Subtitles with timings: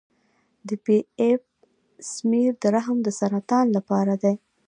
[0.67, 1.41] د پی ایپ
[2.13, 4.35] سمیر د رحم د سرطان لپاره دی.